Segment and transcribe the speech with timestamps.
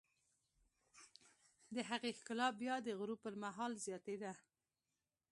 [1.75, 4.31] د هغې ښکلا بیا د غروب پر مهال زیاتېده.